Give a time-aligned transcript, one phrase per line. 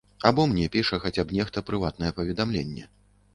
[0.19, 2.89] Або мне піша хаця б нехта прыватнае паведамленне.